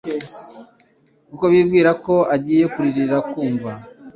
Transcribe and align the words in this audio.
kuko 1.29 1.43
bibwiraga 1.51 1.99
ko 2.05 2.15
agiye 2.35 2.65
kuririra 2.73 3.17
ku 3.29 3.39
mva. 3.53 3.71